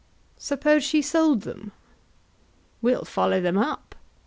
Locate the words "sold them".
1.03-1.73